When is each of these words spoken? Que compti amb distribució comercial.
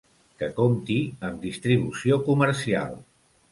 Que 0.43 0.47
compti 0.59 0.97
amb 1.29 1.45
distribució 1.45 2.19
comercial. 2.31 3.01